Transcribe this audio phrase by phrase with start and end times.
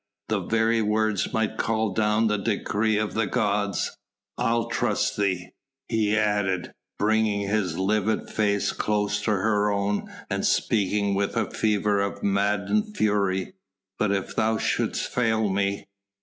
[0.29, 3.95] The very words might call down the decree of the gods....
[4.35, 5.51] I'll trust thee,"
[5.89, 11.99] he added, bringing his livid face close to her own and speaking with a fever
[11.99, 13.53] of maddened fury,
[13.99, 15.85] "but if thou shouldst fail me...."